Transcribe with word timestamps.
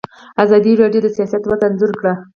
ازادي 0.43 0.71
راډیو 0.81 1.03
د 1.03 1.07
سیاست 1.15 1.41
وضعیت 1.45 1.61
انځور 1.67 1.91
کړی. 1.99 2.13